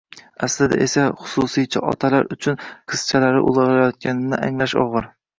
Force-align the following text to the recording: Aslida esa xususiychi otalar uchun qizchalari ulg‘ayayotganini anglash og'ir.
Aslida 0.45 0.77
esa 0.83 1.01
xususiychi 1.33 1.83
otalar 1.91 2.29
uchun 2.35 2.57
qizchalari 2.93 3.43
ulg‘ayayotganini 3.51 4.41
anglash 4.49 4.75
og'ir. 4.85 5.07